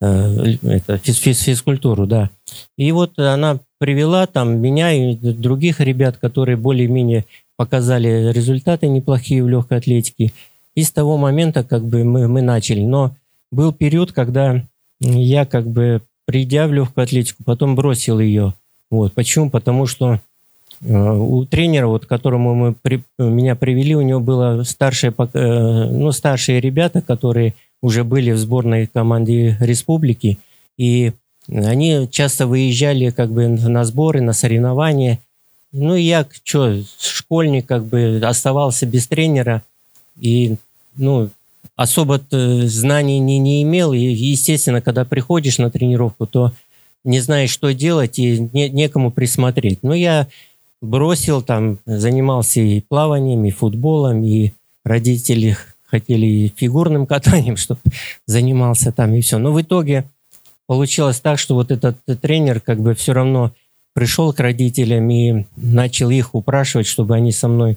[0.00, 2.30] это, физ физкультуру, да.
[2.78, 9.48] И вот она привела там меня и других ребят, которые более-менее показали результаты неплохие в
[9.48, 10.32] легкой атлетике.
[10.80, 12.80] И с того момента как бы мы, мы начали.
[12.80, 13.14] Но
[13.52, 14.62] был период, когда
[14.98, 18.54] я как бы, придя в легкую атлетику, потом бросил ее.
[18.90, 19.12] Вот.
[19.12, 19.50] Почему?
[19.50, 20.20] Потому что
[20.80, 26.12] э, у тренера, вот, которому мы при, меня привели, у него было старшие, э, ну,
[26.12, 30.38] старшие ребята, которые уже были в сборной команде республики,
[30.78, 31.12] и
[31.46, 35.18] они часто выезжали как бы на сборы, на соревнования.
[35.72, 39.62] Ну, я, что, школьник, как бы оставался без тренера,
[40.20, 40.56] и,
[41.00, 41.30] ну,
[41.76, 43.92] особо знаний не, не имел.
[43.92, 46.52] И, естественно, когда приходишь на тренировку, то
[47.04, 49.82] не знаешь, что делать, и не, некому присмотреть.
[49.82, 50.28] Но я
[50.82, 54.52] бросил там, занимался и плаванием, и футболом, и
[54.84, 57.80] родители хотели и фигурным катанием, чтобы
[58.26, 59.38] занимался там, и все.
[59.38, 60.04] Но в итоге
[60.66, 63.52] получилось так, что вот этот тренер как бы все равно
[63.92, 67.76] пришел к родителям и начал их упрашивать, чтобы они со мной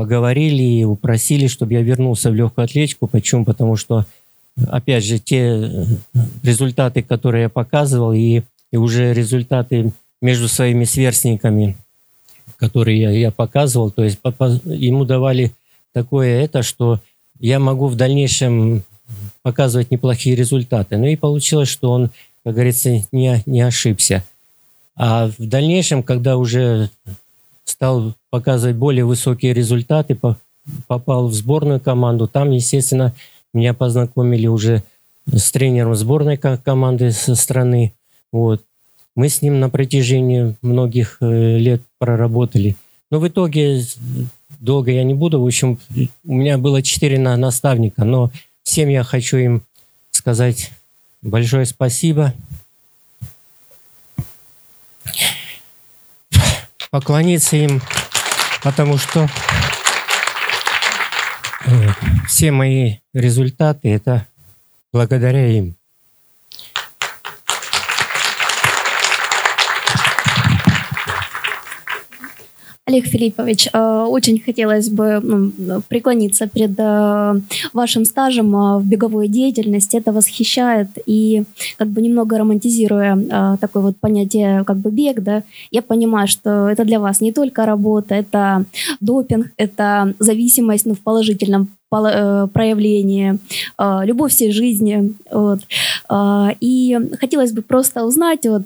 [0.00, 3.06] поговорили и упросили, чтобы я вернулся в легкую атлетику.
[3.06, 3.44] Почему?
[3.44, 4.06] Потому что,
[4.66, 5.84] опять же, те э,
[6.42, 8.40] результаты, которые я показывал, и,
[8.72, 11.76] и уже результаты между своими сверстниками,
[12.56, 14.18] которые я, я показывал, то есть
[14.64, 15.52] ему давали
[15.92, 17.00] такое это, что
[17.38, 18.84] я могу в дальнейшем
[19.42, 20.96] показывать неплохие результаты.
[20.96, 22.10] Ну и получилось, что он,
[22.42, 24.24] как говорится, не, не ошибся.
[24.96, 26.88] А в дальнейшем, когда уже
[27.70, 30.18] стал показывать более высокие результаты,
[30.86, 32.28] попал в сборную команду.
[32.28, 33.14] Там, естественно,
[33.52, 34.82] меня познакомили уже
[35.32, 37.94] с тренером сборной команды со страны.
[38.32, 38.62] Вот.
[39.16, 42.76] Мы с ним на протяжении многих э, лет проработали.
[43.10, 43.82] Но в итоге
[44.60, 45.40] долго я не буду.
[45.40, 45.78] В общем,
[46.24, 48.30] у меня было четыре наставника, но
[48.62, 49.62] всем я хочу им
[50.12, 50.70] сказать
[51.22, 52.34] большое спасибо
[56.90, 57.80] поклониться им,
[58.62, 59.28] потому что
[61.66, 61.88] э,
[62.26, 64.26] все мои результаты это
[64.92, 65.76] благодаря им.
[72.90, 77.34] Олег Филиппович, э, очень хотелось бы ну, преклониться перед э,
[77.72, 79.96] вашим стажем э, в беговой деятельности.
[79.96, 80.88] Это восхищает.
[81.06, 81.44] И
[81.78, 86.84] как бы немного романтизируя такое вот понятие как бы бег, да, я понимаю, что это
[86.84, 88.64] для вас не только работа, это
[89.00, 93.38] допинг, это зависимость ну, в положительном проявлении,
[94.04, 95.12] любовь всей жизни.
[95.32, 95.60] Вот.
[96.60, 98.62] И хотелось бы просто узнать, вот,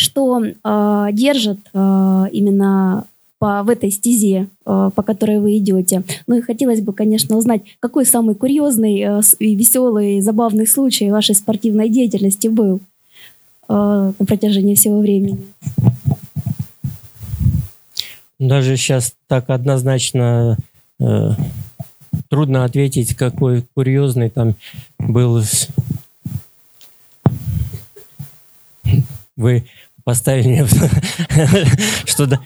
[0.00, 3.04] что э, держит э, именно
[3.38, 6.04] по, в этой стезе, э, по которой вы идете.
[6.26, 11.34] Ну и хотелось бы, конечно, узнать, какой самый курьезный э, и веселый, забавный случай вашей
[11.34, 12.80] спортивной деятельности был
[13.68, 15.38] э, на протяжении всего времени.
[18.38, 20.58] Даже сейчас так однозначно
[20.98, 21.30] э,
[22.28, 24.54] трудно ответить, какой курьезный там
[24.98, 25.42] был.
[29.36, 29.64] Вы
[30.04, 30.66] поставили меня
[32.06, 32.40] что да.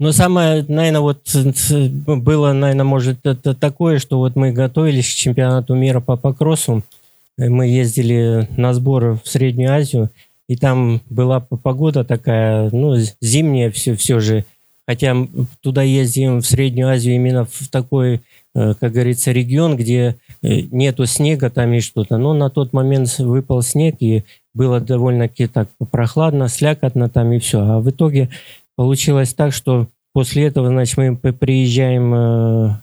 [0.00, 1.20] Но самое, наверное, вот
[2.06, 6.82] было, наверное, может, это такое, что вот мы готовились к чемпионату мира по покросу.
[7.36, 10.10] Мы ездили на сборы в Среднюю Азию,
[10.48, 14.46] и там была погода такая, ну, зимняя все, все же.
[14.86, 15.16] Хотя
[15.60, 18.22] туда ездим в Среднюю Азию именно в такой,
[18.54, 22.16] э, как говорится, регион, где Э, нету снега там и что-то.
[22.16, 27.60] Но на тот момент выпал снег, и было довольно-таки так прохладно, слякотно там и все.
[27.60, 28.30] А в итоге
[28.76, 32.76] получилось так, что после этого, значит, мы приезжаем э,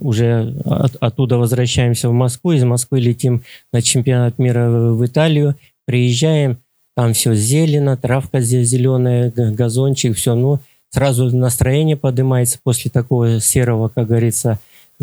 [0.00, 3.42] уже от, оттуда возвращаемся в Москву, из Москвы летим
[3.72, 6.58] на чемпионат мира в Италию, приезжаем,
[6.94, 10.60] там все зелено, травка здесь зеленая, газончик, все, ну,
[10.92, 14.58] сразу настроение поднимается после такого серого, как говорится,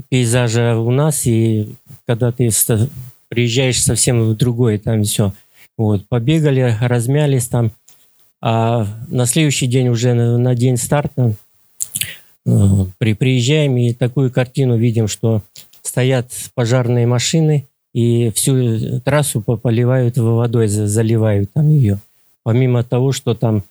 [0.07, 1.75] пейзажа у нас, и
[2.05, 2.49] когда ты
[3.27, 5.33] приезжаешь совсем в другое, там все.
[5.77, 7.71] Вот, побегали, размялись там,
[8.41, 11.35] а на следующий день уже на, на день старта
[12.45, 12.51] э,
[12.97, 15.41] при, приезжаем и такую картину видим, что
[15.81, 21.99] стоят пожарные машины и всю трассу поливают водой, заливают там ее.
[22.43, 23.63] Помимо того, что там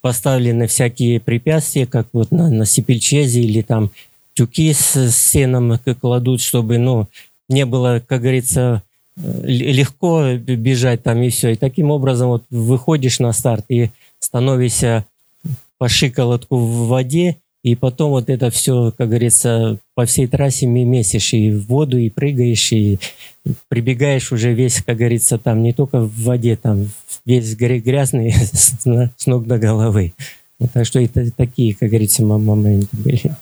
[0.00, 3.90] поставлены всякие препятствия, как вот на, на Сипельчезе или там
[4.34, 7.08] тюки с сеном кладут, чтобы, ну,
[7.48, 8.82] не было, как говорится,
[9.16, 11.50] э, легко бежать там и все.
[11.50, 15.06] И таким образом вот выходишь на старт и становишься
[15.78, 21.34] по шиколотку в воде, и потом вот это все, как говорится, по всей трассе месишь
[21.34, 22.98] и в воду, и прыгаешь, и
[23.68, 26.90] прибегаешь уже весь, как говорится, там не только в воде, там
[27.24, 30.12] весь грязный с ног до головы.
[30.72, 33.32] Так что это такие, как говорится, моменты были.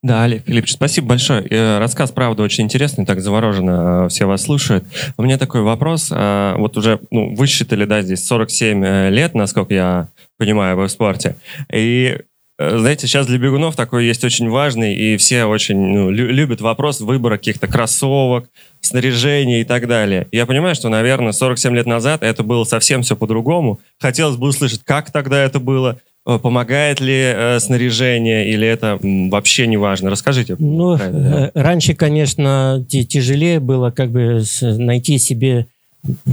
[0.00, 1.44] Да, Олег Филиппович, спасибо большое.
[1.50, 4.84] Э, рассказ, правда, очень интересный, так завороженно э, все вас слушают.
[5.16, 6.10] У меня такой вопрос.
[6.12, 11.34] Э, вот уже ну, высчитали, да, здесь 47 лет, насколько я понимаю, вы в спорте.
[11.72, 12.16] И
[12.58, 17.36] знаете, сейчас для бегунов такой есть очень важный, и все очень ну, любят вопрос выбора
[17.36, 18.48] каких-то кроссовок,
[18.80, 20.26] снаряжения и так далее.
[20.32, 23.80] Я понимаю, что, наверное, 47 лет назад это было совсем все по-другому.
[24.00, 29.66] Хотелось бы услышать, как тогда это было, Э, помогает ли э, снаряжение или это вообще
[29.66, 30.10] не важно?
[30.10, 30.56] Расскажите.
[30.58, 35.66] Ну, э, раньше, конечно, тяжелее было как бы найти себе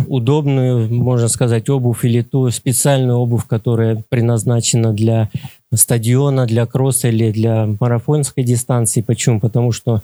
[0.07, 5.29] удобную, можно сказать, обувь или ту специальную обувь, которая предназначена для
[5.75, 9.01] стадиона, для кросса или для марафонской дистанции.
[9.01, 9.39] Почему?
[9.39, 10.01] Потому что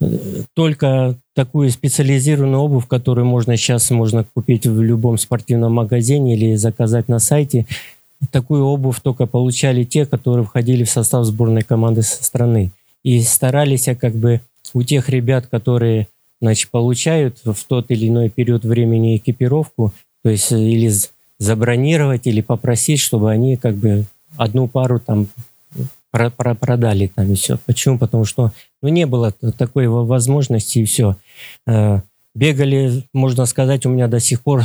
[0.00, 0.06] э,
[0.54, 7.08] только такую специализированную обувь, которую можно сейчас можно купить в любом спортивном магазине или заказать
[7.08, 7.66] на сайте,
[8.30, 12.70] такую обувь только получали те, которые входили в состав сборной команды страны.
[13.02, 14.40] И старались как бы
[14.74, 16.08] у тех ребят, которые
[16.40, 19.92] значит, получают в тот или иной период времени экипировку,
[20.22, 20.90] то есть или
[21.38, 24.04] забронировать, или попросить, чтобы они как бы
[24.36, 25.28] одну пару там
[26.10, 27.58] про про продали там и все.
[27.66, 27.98] Почему?
[27.98, 28.52] Потому что
[28.82, 31.16] ну, не было такой возможности и все.
[31.66, 32.00] Э,
[32.34, 34.64] бегали, можно сказать, у меня до сих пор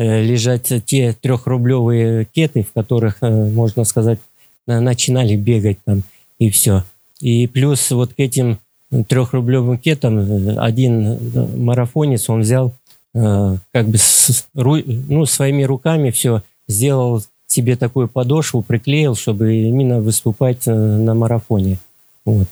[0.00, 4.18] Э, лежать те трехрублевые кеты, в которых, э, можно сказать,
[4.66, 6.04] начинали бегать там
[6.38, 6.84] и все.
[7.20, 8.60] И плюс вот к этим
[9.08, 11.18] трехрублевым кетам один
[11.62, 12.72] марафонец, он взял
[13.12, 20.66] как бы с, ну, своими руками все, сделал себе такую подошву, приклеил, чтобы именно выступать
[20.66, 21.78] на марафоне.
[22.24, 22.48] Вот.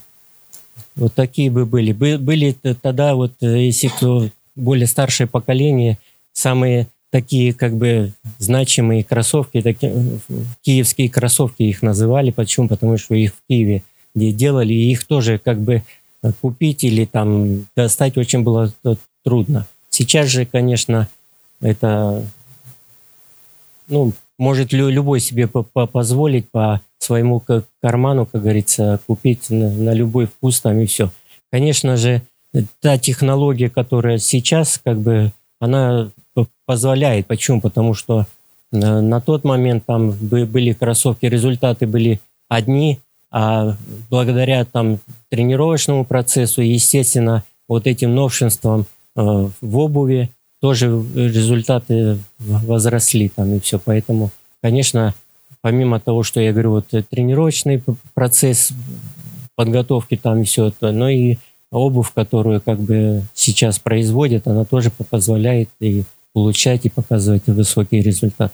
[0.96, 1.92] Вот такие бы были.
[1.92, 5.98] Были тогда вот, если кто более старшее поколение,
[6.32, 10.18] самые такие как бы значимые кроссовки, такие,
[10.62, 12.32] киевские кроссовки их называли.
[12.32, 12.66] Почему?
[12.68, 13.84] Потому что их в Киеве
[14.14, 15.84] делали, и их тоже как бы
[16.40, 18.72] купить или там достать очень было
[19.22, 19.66] трудно.
[19.90, 21.08] Сейчас же, конечно,
[21.60, 22.26] это
[23.86, 27.42] ну, может лю- любой себе по- по- позволить по своему
[27.82, 31.10] карману, как говорится, купить на, на любой вкус там и все.
[31.50, 32.22] Конечно же,
[32.80, 36.10] та технология, которая сейчас, как бы, она
[36.66, 37.26] позволяет.
[37.26, 37.60] Почему?
[37.60, 38.26] Потому что
[38.70, 43.76] на, на тот момент там бы- были кроссовки, результаты были одни, а
[44.10, 48.86] благодаря там тренировочному процессу, естественно, вот этим новшинствам
[49.16, 50.30] э, в обуви
[50.60, 53.78] тоже результаты возросли там и все.
[53.78, 54.30] Поэтому,
[54.60, 55.14] конечно,
[55.60, 57.82] помимо того, что я говорю, вот э, тренировочный
[58.14, 58.72] процесс
[59.54, 61.36] подготовки там и все это, но и
[61.70, 68.00] обувь, которую как бы сейчас производят, она тоже по- позволяет и получать и показывать высокий
[68.00, 68.52] результат.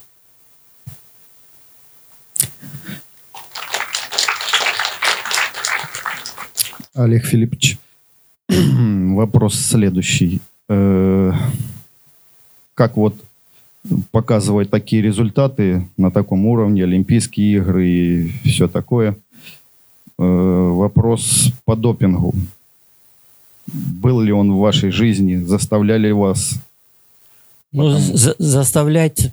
[6.94, 7.78] Олег Филиппович,
[8.48, 10.40] вопрос следующий.
[12.74, 13.14] Как вот
[14.10, 19.16] показывать такие результаты на таком уровне, Олимпийские игры и все такое?
[20.18, 22.34] Э, Вопрос по допингу.
[23.66, 25.36] Был ли он в вашей жизни?
[25.36, 26.54] Заставляли вас?
[27.72, 29.32] Ну, за- заставлять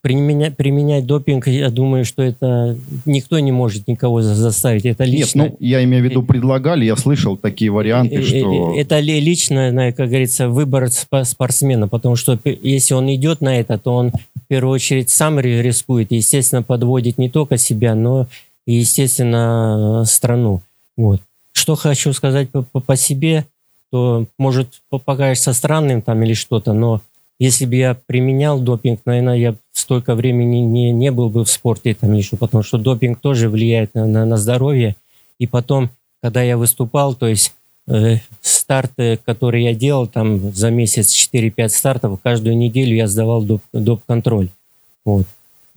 [0.00, 4.84] применять, применять допинг, я думаю, что это никто не может никого за- заставить.
[4.84, 5.44] Это Нет, лично.
[5.46, 8.74] ну, я имею в виду, предлагали, я слышал такие варианты, Э, э, что...
[8.76, 13.94] Это ли- лично, как говорится, выбор спортсмена, потому что если он идет на это, то
[13.94, 18.26] он в первую очередь сам ри- рискует, естественно, подводит не только себя, но
[18.66, 20.62] и, естественно, страну.
[20.96, 21.20] Вот.
[21.52, 23.46] Что хочу сказать по, по- по себе,
[23.90, 27.00] то может по- покажется странным там или что-то, но
[27.38, 31.94] если бы я применял допинг, наверное, я столько времени не, не был бы в спорте
[31.94, 34.96] там еще, потому что допинг тоже влияет на, на, на здоровье.
[35.38, 35.90] И потом,
[36.22, 37.54] когда я выступал, то есть
[37.88, 43.62] э, старты, которые я делал там за месяц 4-5 стартов, каждую неделю я сдавал доп,
[43.72, 44.48] доп-контроль.
[45.04, 45.26] Вот.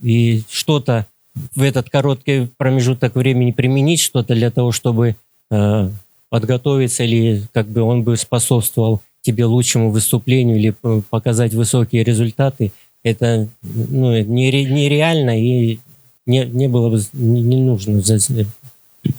[0.02, 1.06] И что-то
[1.54, 5.16] в этот короткий промежуток времени применить, что-то для того, чтобы
[5.50, 5.90] э,
[6.30, 12.72] подготовиться или как бы он бы способствовал тебе лучшему выступлению или э, показать высокие результаты,
[13.02, 15.78] это ну, нере- нереально и
[16.26, 18.00] не, не было бы не, нужно.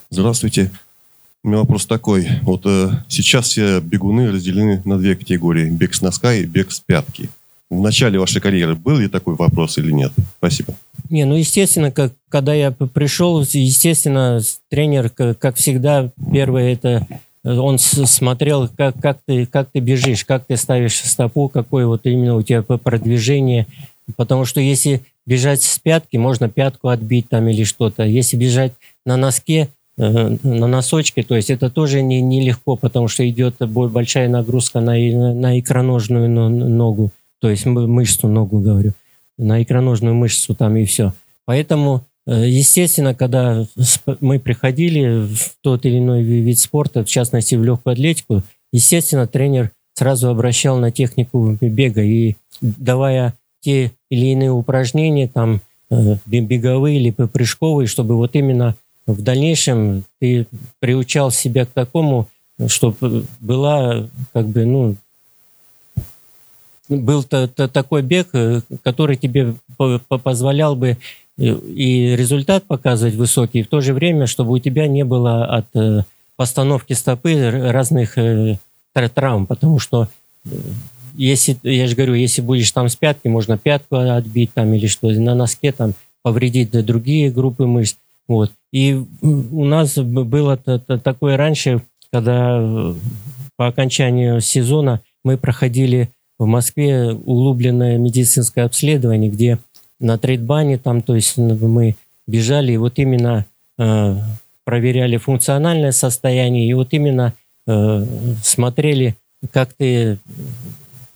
[0.09, 0.71] Здравствуйте.
[1.43, 2.27] У меня вопрос такой.
[2.43, 5.69] Вот э, сейчас все бегуны разделены на две категории.
[5.69, 7.29] Бег с носка и бег с пятки.
[7.71, 10.11] В начале вашей карьеры был ли такой вопрос или нет?
[10.37, 10.75] Спасибо.
[11.09, 17.07] Не, ну, естественно, как, когда я пришел, естественно, тренер, к- как всегда, первое это
[17.43, 22.35] он смотрел, как, как, ты, как ты бежишь, как ты ставишь стопу, какое вот именно
[22.35, 23.67] у тебя продвижение.
[24.15, 28.03] Потому что если бежать с пятки, можно пятку отбить там или что-то.
[28.03, 28.73] Если бежать
[29.05, 33.87] на носке, э, на носочке, то есть это тоже не- нелегко, потому что идет бо-
[33.87, 38.93] большая нагрузка на, на икроножную но- ногу, то есть мы- мышцу ногу говорю
[39.41, 41.13] на икроножную мышцу там и все.
[41.45, 43.65] Поэтому, естественно, когда
[44.19, 49.27] мы приходили в тот или иной ви- вид спорта, в частности в легкую атлетику, естественно,
[49.27, 52.01] тренер сразу обращал на технику бега.
[52.03, 58.75] И давая те или иные упражнения, там, э, бе- беговые или прыжковые, чтобы вот именно
[59.07, 60.45] в дальнейшем ты
[60.79, 62.27] приучал себя к такому,
[62.67, 64.95] чтобы была как бы, ну,
[66.87, 70.97] был та- та- такой бег, э, который тебе по- по- позволял бы
[71.41, 76.03] и результат показывать высокий, в то же время, чтобы у тебя не было от э,
[76.35, 78.57] постановки стопы разных э,
[78.93, 80.07] тра- травм, потому что
[80.45, 80.49] э,
[81.15, 85.09] если, я же говорю, если будешь там с пятки, можно пятку отбить там или что,
[85.09, 87.97] на носке там повредить другие группы мышц.
[88.27, 88.51] Вот.
[88.71, 91.81] И у нас было та- та- такое раньше,
[92.11, 92.93] когда
[93.57, 99.59] по окончанию сезона мы проходили в Москве углубленное медицинское обследование, где
[100.01, 101.95] на трейдбане там, то есть ну, мы
[102.27, 103.45] бежали и вот именно
[103.77, 104.17] э,
[104.65, 107.33] проверяли функциональное состояние и вот именно
[107.67, 108.05] э,
[108.43, 109.15] смотрели,
[109.51, 110.19] как ты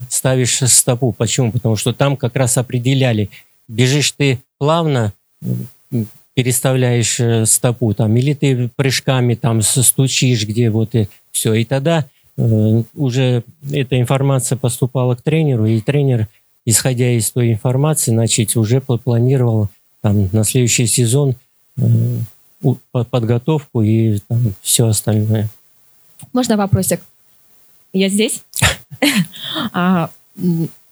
[0.10, 1.12] ставишь стопу.
[1.12, 1.52] Почему?
[1.52, 3.30] Потому что там как раз определяли,
[3.68, 5.14] бежишь ты плавно,
[6.36, 11.54] переставляешь э, стопу там, или ты прыжками там стучишь, где вот и все.
[11.54, 12.06] И тогда
[12.38, 16.28] э, уже эта информация поступала к тренеру, и тренер,
[16.66, 19.70] исходя из той информации, значит, уже пла- планировал
[20.02, 21.36] там на следующий сезон
[21.78, 21.84] э,
[22.92, 25.50] подготовку и там все остальное.
[26.34, 27.02] Можно вопросик?
[27.94, 28.44] Я здесь?
[29.74, 30.10] А,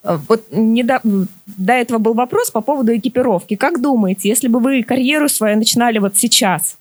[0.04, 1.02] а, Вот недо-
[1.46, 3.56] до этого был вопрос по поводу экипировки.
[3.56, 6.78] Как думаете, если бы вы карьеру свою начинали вот сейчас,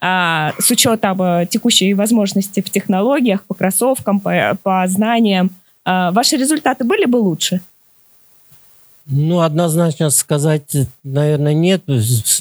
[0.00, 5.50] а, с учетом а, текущей возможности в технологиях, по кроссовкам, по, по знаниям,
[5.84, 7.60] а, ваши результаты были бы лучше?
[9.06, 11.82] Ну, однозначно сказать, наверное, нет.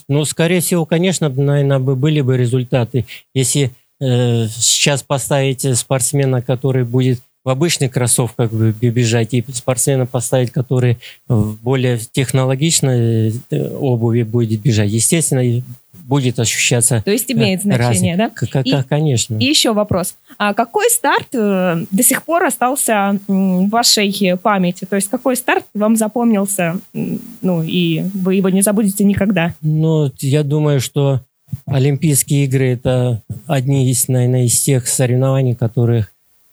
[0.08, 3.06] Ну, скорее всего, конечно, наверное, бы были бы результаты.
[3.34, 11.00] Если э, сейчас поставить спортсмена, который будет в обычных кроссовках бежать, и спортсмена поставить, который
[11.28, 15.64] в более технологичной э, обуви будет бежать, естественно,
[16.04, 17.02] будет ощущаться...
[17.04, 18.18] То есть имеет значение, разница.
[18.18, 18.48] да?
[18.48, 19.38] Как, и, конечно.
[19.38, 20.16] И еще вопрос.
[20.38, 24.86] А какой старт э, до сих пор остался в вашей памяти?
[24.86, 29.54] То есть какой старт вам запомнился, ну, и вы его не забудете никогда?
[29.62, 31.22] Ну, я думаю, что
[31.66, 36.12] Олимпийские игры– это одни из, наверное, из тех соревнований, которых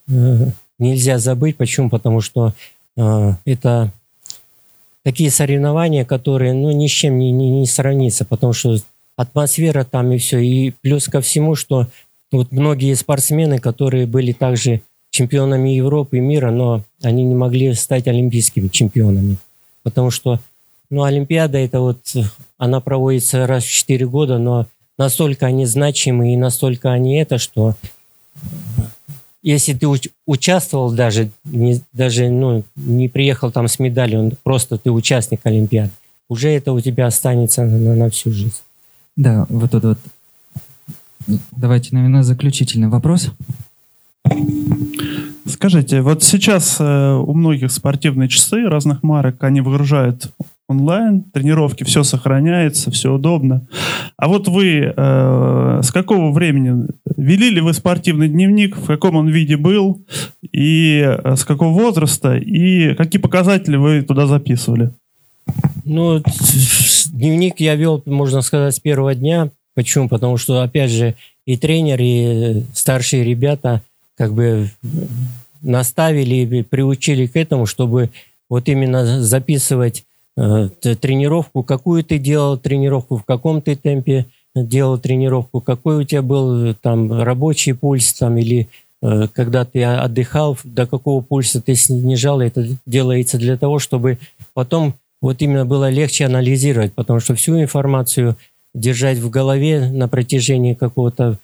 [0.08, 0.46] э,
[0.78, 1.56] нельзя забыть.
[1.56, 1.90] Почему?
[1.90, 2.54] Потому что
[2.96, 3.92] э, это
[5.02, 8.76] такие соревнования, которые ну, ни с чем не, не, не сравнится, потому что
[9.16, 10.38] атмосфера там и все.
[10.38, 11.88] И плюс ко всему, что
[12.32, 18.06] вот многие спортсмены, которые были также чемпионами Европы и мира, но они не могли стать
[18.06, 19.36] олимпийскими чемпионами.
[19.82, 20.40] Потому что,
[20.88, 22.00] ну, Олимпиада это вот,
[22.58, 24.66] она проводится раз в 4 года, но
[24.98, 27.74] настолько они значимы и настолько они это, что
[29.42, 34.90] если ты уч- участвовал даже, не, даже ну, не приехал там с медалью, просто ты
[34.90, 35.90] участник Олимпиады,
[36.28, 38.60] уже это у тебя останется на, на всю жизнь.
[39.20, 39.98] Да, вот тут вот.
[41.52, 43.30] Давайте, наверное, заключительный вопрос.
[45.44, 50.32] Скажите, вот сейчас э, у многих спортивные часы разных марок, они выгружают
[50.68, 53.66] онлайн, тренировки, все сохраняется, все удобно.
[54.16, 59.28] А вот вы э, с какого времени вели ли вы спортивный дневник, в каком он
[59.28, 60.00] виде был,
[60.50, 64.92] и э, с какого возраста, и какие показатели вы туда записывали?
[65.84, 66.22] Ну,
[67.12, 69.50] дневник я вел, можно сказать, с первого дня.
[69.74, 70.08] Почему?
[70.08, 71.14] Потому что, опять же,
[71.46, 73.82] и тренер, и старшие ребята
[74.16, 74.68] как бы
[75.62, 78.10] наставили и приучили к этому, чтобы
[78.48, 80.04] вот именно записывать
[80.36, 80.68] э,
[81.00, 86.74] тренировку, какую ты делал тренировку, в каком ты темпе делал тренировку, какой у тебя был
[86.74, 88.68] там рабочий пульс там или
[89.02, 94.18] э, когда ты отдыхал, до какого пульса ты снижал, это делается для того, чтобы
[94.52, 98.36] потом вот именно было легче анализировать, потому что всю информацию
[98.74, 101.38] держать в голове на протяжении какого-то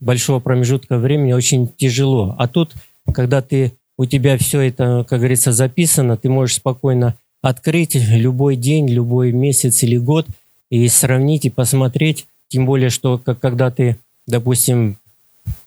[0.00, 2.34] большого промежутка времени очень тяжело.
[2.38, 2.74] А тут,
[3.12, 8.88] когда ты у тебя все это, как говорится, записано, ты можешь спокойно открыть любой день,
[8.88, 10.26] любой месяц или год
[10.70, 12.26] и сравнить и посмотреть.
[12.48, 14.98] Тем более, что как, когда ты, допустим,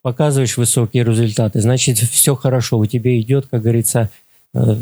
[0.01, 4.09] показываешь высокие результаты, значит, все хорошо, у тебя идет, как говорится,
[4.53, 4.75] э,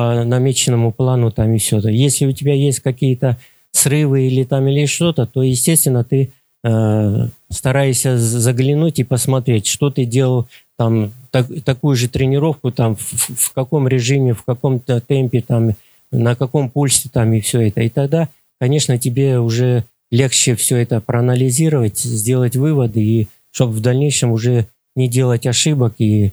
[0.00, 1.78] по намеченному плану там и все.
[1.86, 3.36] Если у тебя есть какие-то
[3.70, 6.32] срывы или там или что-то, то, естественно, ты
[6.64, 10.48] э, стараешься заглянуть и посмотреть, что ты делал
[10.78, 15.72] там так, такую же тренировку там в, в каком режиме, в каком-то темпе там,
[16.10, 17.82] на каком пульсе там и все это.
[17.82, 24.32] И тогда, конечно, тебе уже легче все это проанализировать, сделать выводы и чтобы в дальнейшем
[24.32, 26.32] уже не делать ошибок и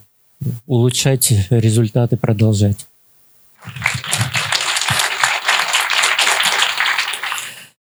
[0.67, 2.87] улучшать результаты, продолжать.
[3.59, 4.16] Thank you.